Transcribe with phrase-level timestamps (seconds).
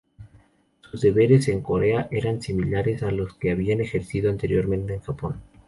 [0.89, 5.39] Sus deberes en Corea eran similares a los que había ejercido anteriormente en Japón.